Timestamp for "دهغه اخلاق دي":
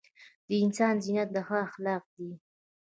1.35-2.29